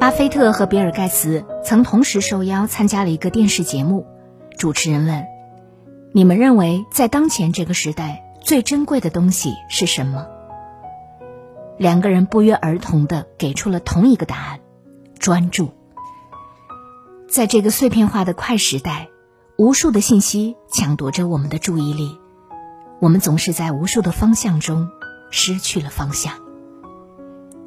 [0.00, 4.06] 巴菲特和比尔盖茨曾同时受邀参加了一个电视节目。
[4.56, 5.26] 主持人问
[6.14, 10.26] ：“你们认为在当前这个时代最珍贵的东西是什么？”
[11.76, 14.60] 两个人不约而同的给出了同一个答案：
[15.18, 15.68] 专注。
[17.28, 19.10] 在这个碎片化的快时代，
[19.58, 22.18] 无数的信息抢夺着我们的注意力，
[23.00, 24.88] 我们总是在无数的方向中
[25.30, 26.32] 失去了方向。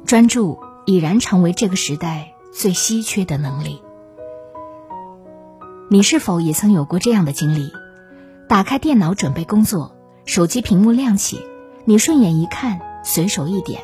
[0.04, 2.30] 专注已然成为这个时代。
[2.56, 3.82] 最稀缺的能力，
[5.90, 7.72] 你是否也曾有过这样的经历？
[8.48, 11.44] 打开电脑准备工作，手机屏幕亮起，
[11.84, 13.82] 你顺眼一看，随手一点，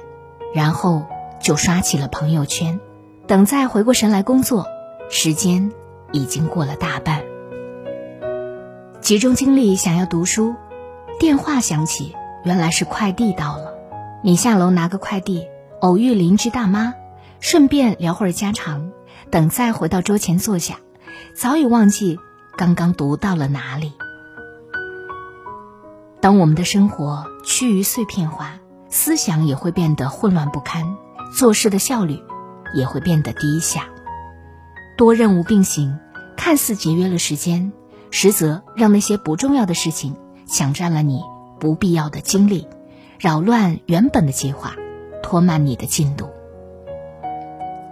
[0.54, 1.02] 然后
[1.42, 2.78] 就刷起了朋友圈。
[3.26, 4.66] 等再回过神来工作，
[5.10, 5.72] 时间
[6.12, 7.24] 已经过了大半。
[9.00, 10.54] 集中精力想要读书，
[11.18, 13.74] 电话响起，原来是快递到了。
[14.22, 15.48] 你下楼拿个快递，
[15.80, 16.94] 偶遇邻居大妈。
[17.40, 18.92] 顺便聊会儿家常，
[19.30, 20.76] 等再回到桌前坐下，
[21.34, 22.18] 早已忘记
[22.58, 23.94] 刚刚读到了哪里。
[26.20, 28.56] 当我们的生活趋于碎片化，
[28.90, 30.84] 思想也会变得混乱不堪，
[31.34, 32.22] 做事的效率
[32.74, 33.88] 也会变得低下。
[34.98, 35.98] 多任务并行，
[36.36, 37.72] 看似节约了时间，
[38.10, 40.14] 实则让那些不重要的事情
[40.46, 41.22] 抢占了你
[41.58, 42.68] 不必要的精力，
[43.18, 44.74] 扰乱原本的计划，
[45.22, 46.28] 拖慢你的进度。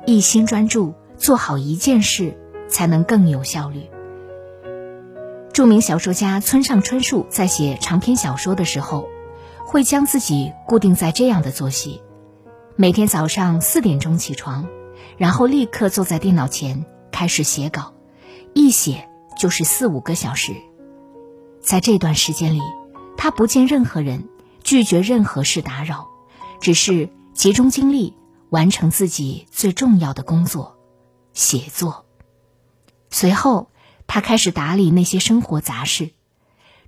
[0.07, 2.37] 一心专注做好一件事，
[2.69, 3.83] 才能更有效率。
[5.53, 9.09] 著名小说家村上春树在写长篇小说的时候，
[9.67, 12.01] 会将自己固定在这样的作息：
[12.77, 14.67] 每天早上四点钟起床，
[15.17, 17.93] 然后立刻坐在电脑前开始写稿，
[18.55, 20.53] 一写就是四五个小时。
[21.61, 22.61] 在这段时间里，
[23.17, 24.29] 他不见任何人，
[24.63, 26.07] 拒绝任何事打扰，
[26.61, 28.17] 只是集中精力。
[28.51, 30.79] 完成自己最重要的工作，
[31.35, 32.07] 写作。
[33.11, 33.71] 随后，
[34.07, 36.11] 他开始打理那些生活杂事。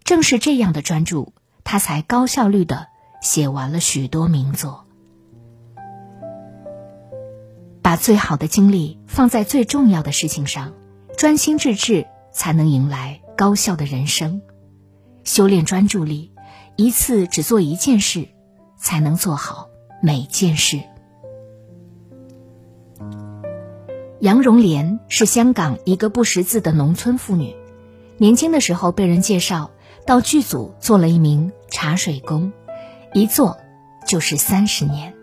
[0.05, 1.35] 正是这样的专注，
[1.65, 2.89] 他才高效率的
[3.21, 4.87] 写完了许多名作。
[7.83, 10.73] 把最好的精力放在最重要的事情上，
[11.17, 14.41] 专心致志，才能迎来高效的人生。
[15.25, 16.33] 修炼专注力，
[16.77, 18.27] 一次只做一件事，
[18.79, 19.69] 才能做好
[20.03, 20.81] 每件事。
[24.21, 27.55] 杨荣莲是香港一个不识字的农村妇女，
[28.19, 29.71] 年轻的时候被人介绍
[30.07, 32.53] 到剧组做了一名茶水工，
[33.15, 33.59] 一做
[34.07, 35.15] 就是三十年。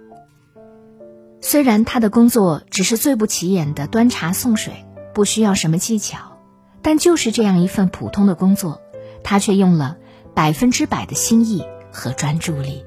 [1.41, 6.39] 虽然她的工作只是最不起眼的端茶送水，不需要什么技巧，
[6.81, 8.81] 但就是这样一份普通的工作，
[9.23, 9.97] 她却用了
[10.33, 12.83] 百分之百的心意和专注力。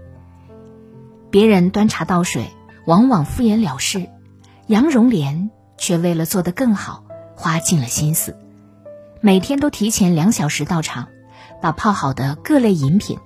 [1.30, 2.50] 别人端茶倒水
[2.86, 4.08] 往往敷衍了事，
[4.66, 5.50] 杨荣莲。
[5.82, 7.04] 却为了做得更好，
[7.34, 8.36] 花尽了心思，
[9.22, 11.08] 每天都提前两小时到场，
[11.62, 13.18] 把泡好的各类饮品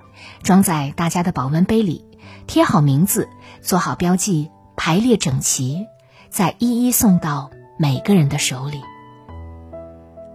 [0.45, 2.05] 装在大家的保温杯里，
[2.47, 3.29] 贴好名字，
[3.61, 5.85] 做好标记，排列整齐，
[6.31, 8.81] 再一一送到每个人的手里。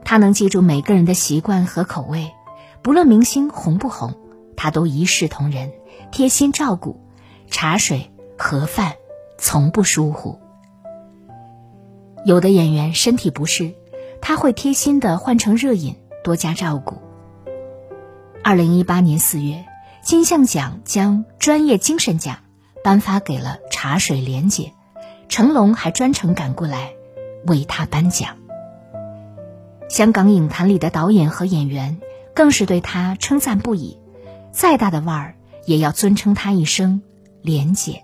[0.03, 2.33] 他能记住每个人的习惯和口味，
[2.81, 4.13] 不论明星红不红，
[4.57, 5.71] 他都一视同仁，
[6.11, 6.99] 贴心照顾，
[7.51, 8.93] 茶水盒饭
[9.37, 10.39] 从不疏忽。
[12.25, 13.73] 有的演员身体不适，
[14.21, 16.97] 他会贴心的换成热饮，多加照顾。
[18.43, 19.65] 二零一八年四月，
[20.01, 22.37] 金像奖将专业精神奖
[22.83, 24.73] 颁发给了茶水莲姐，
[25.27, 26.93] 成龙还专程赶过来
[27.45, 28.37] 为她颁奖。
[29.89, 31.99] 香港影坛里的导演和演员
[32.35, 33.97] 更是对他称赞不已，
[34.51, 35.35] 再大的腕儿
[35.65, 37.01] 也要尊称他一声
[37.41, 38.03] 廉洁。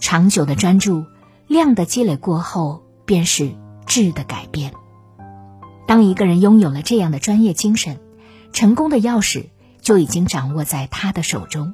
[0.00, 1.04] 长久的专注。
[1.48, 3.54] 量的积累过后，便是
[3.86, 4.72] 质的改变。
[5.86, 8.00] 当一个人拥有了这样的专业精神，
[8.52, 9.50] 成功的钥匙
[9.80, 11.72] 就已经掌握在他的手中。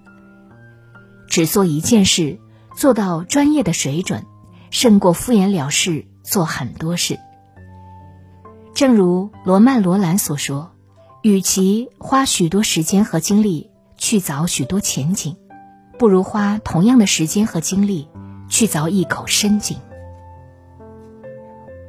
[1.27, 2.39] 只做一件事，
[2.77, 4.27] 做到专业的水准，
[4.71, 7.19] 胜过敷衍了事做很多事。
[8.75, 10.73] 正如罗曼·罗兰所说
[11.25, 15.39] ：“与其花许多时间和精力去找许多前景，
[16.03, 18.09] 不如花同样的时间和精力。”
[18.51, 19.79] 去凿一口深井。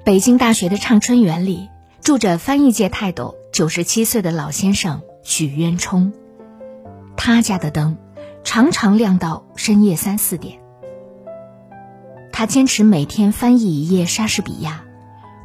[0.06, 1.70] 北京大学的畅春园里，
[2.00, 6.14] 住着翻译界泰斗九十七岁的老先生许渊冲。
[7.18, 7.98] 他家的灯
[8.46, 10.60] 常常亮到深夜三四点。
[12.32, 14.86] 他坚持每天翻译一页莎士比亚，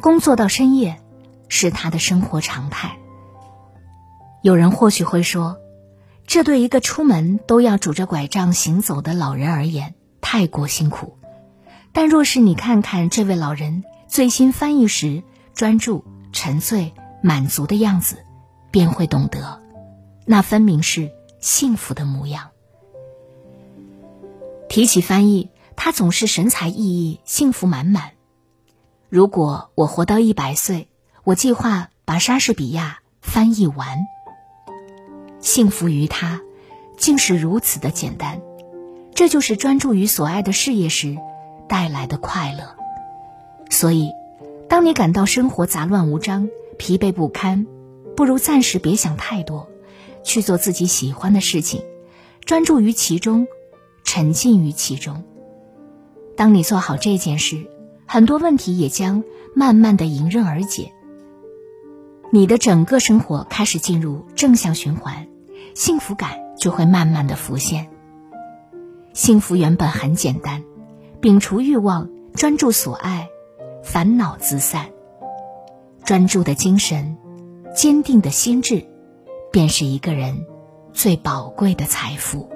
[0.00, 1.00] 工作到深夜，
[1.48, 2.96] 是他的生活常态。
[4.42, 5.56] 有人或许会说，
[6.28, 11.18] 这对一个出门都要拄着拐杖行走的老人而言太过辛苦。
[11.92, 16.92] 但若是你看看这位老人最新翻译时专注、沉醉、
[17.22, 18.24] 满足的样子，
[18.70, 19.62] 便会懂得，
[20.26, 21.10] 那分明是
[21.40, 22.50] 幸福的模样。
[24.68, 25.50] 提起翻译。
[25.80, 28.10] 他总是神采奕奕、幸福满满。
[29.08, 30.88] 如果我活到一百岁，
[31.22, 34.00] 我计划把莎士比亚翻译完。
[35.48, 36.42] 幸福于他，
[36.98, 38.42] 竟是如此的简单。
[39.14, 41.16] 这就是专注于所爱的事业时
[41.70, 42.76] 带来的快乐。
[43.70, 44.10] 所以，
[44.68, 47.66] 当你感到生活杂乱无章、疲惫不堪，
[48.14, 49.70] 不如暂时别想太多，
[50.22, 51.80] 去做自己喜欢的事情，
[52.44, 53.46] 专注于其中，
[54.04, 55.24] 沉浸于其中。
[56.36, 57.56] 当你做好这件事，
[58.04, 59.24] 很多问题也将
[59.54, 60.92] 慢慢的迎刃而解。
[62.30, 65.26] 你的整个生活开始进入正向循环，
[65.78, 67.88] 幸福感就会慢慢的浮现。
[69.12, 70.64] 幸福原本很简单，
[71.20, 73.28] 摒除欲望，专注所爱，
[73.84, 74.86] 烦恼自散。
[76.04, 77.16] 专注的精神，
[77.76, 78.88] 坚定的心智，
[79.52, 80.46] 便是一个人
[80.92, 82.50] 最宝贵的财富。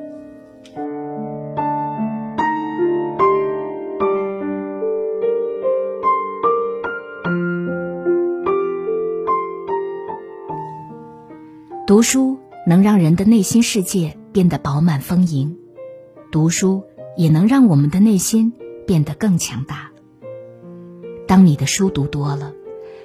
[11.86, 15.58] 读书能让人的内心世界变得饱满丰盈，
[16.30, 16.84] 读书
[17.16, 18.52] 也能让我们的内心
[18.86, 19.90] 变得更强大。
[21.26, 22.52] 当你的书读多了，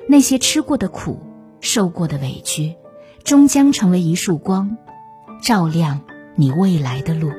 [0.07, 1.19] 那些吃过的苦、
[1.59, 2.75] 受过的委屈，
[3.23, 4.77] 终将成为一束光，
[5.41, 6.01] 照亮
[6.35, 7.31] 你未来的路。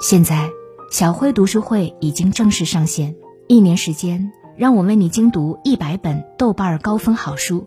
[0.00, 0.48] 现在，
[0.90, 3.16] 小辉读书会已经正式上线，
[3.48, 7.66] 一年时间，让我为你精读一百本豆瓣高分好书。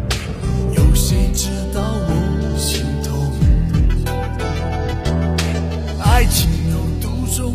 [6.31, 7.53] 情有独钟，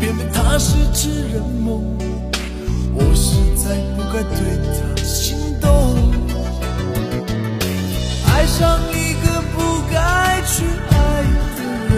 [0.00, 1.82] 偏偏它是痴人梦。
[2.94, 4.38] 我实在不该对
[4.74, 5.68] 他心动，
[8.26, 9.56] 爱上一个不
[9.92, 10.94] 该去爱
[11.56, 11.60] 的
[11.90, 11.94] 人，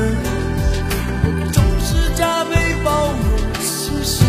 [1.24, 2.50] 我总是加倍
[2.84, 3.20] 包容
[3.62, 3.64] 牺
[4.04, 4.24] 牲，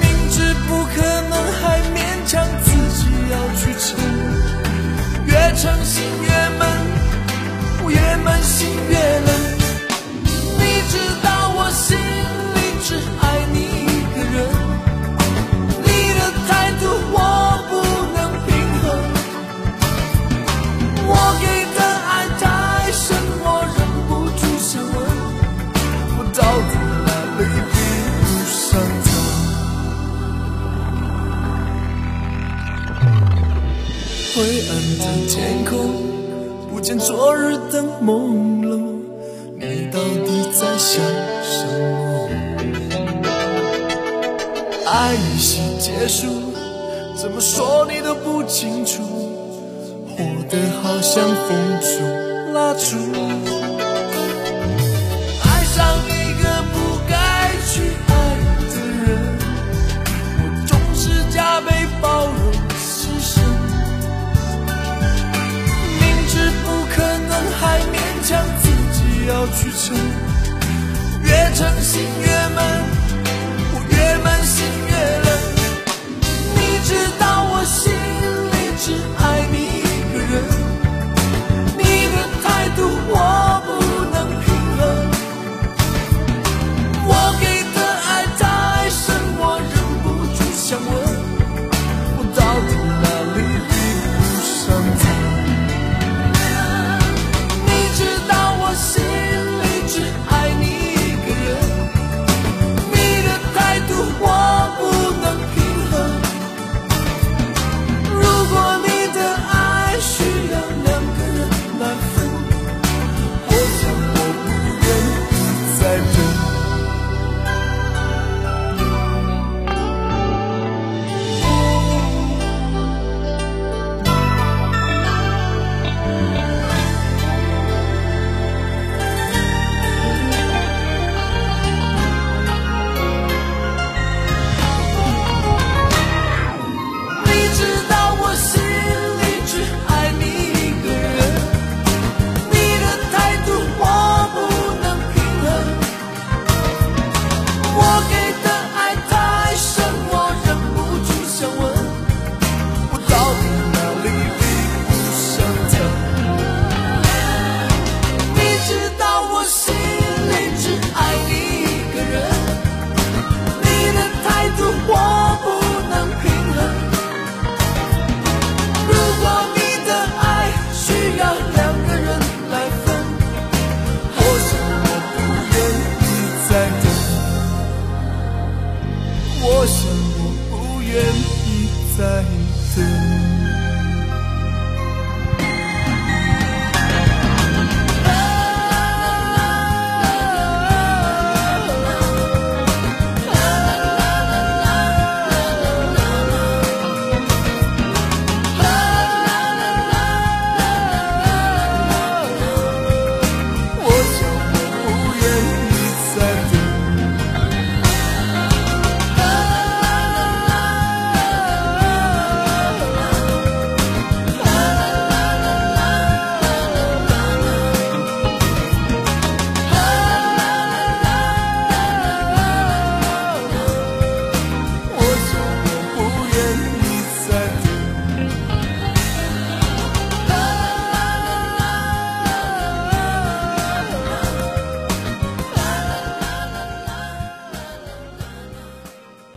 [0.00, 0.96] 明知不可
[1.28, 1.62] 能还
[1.94, 2.66] 勉强自
[2.96, 3.00] 己
[3.30, 3.86] 要去撑。
[5.26, 6.07] 越诚心，
[34.34, 35.72] 灰暗的天空，
[36.70, 39.00] 不见昨日的朦胧，
[39.58, 41.02] 你到底在想
[41.42, 42.28] 什么？
[44.86, 46.26] 爱已经结束，
[47.16, 49.02] 怎么说你都不清楚，
[50.16, 53.47] 活得好像风中蜡烛。